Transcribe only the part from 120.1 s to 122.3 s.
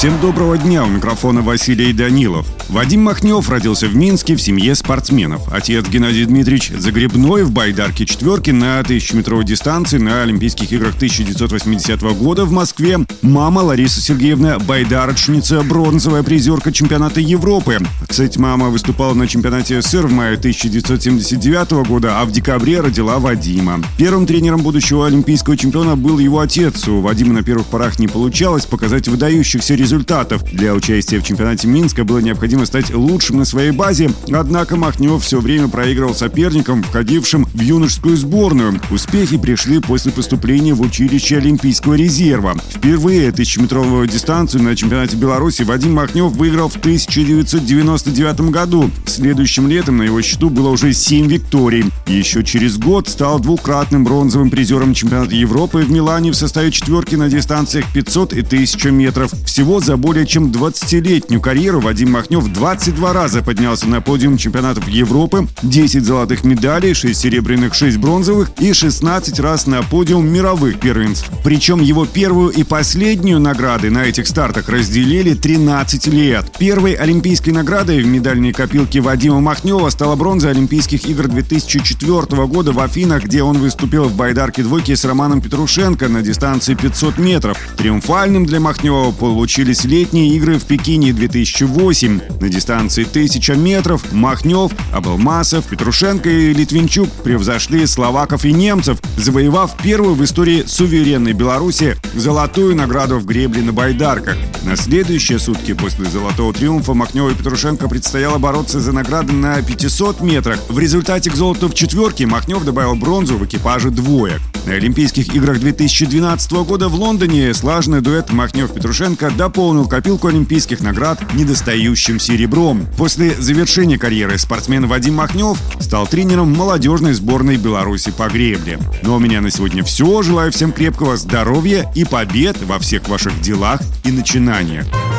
олимпийских наград недостающим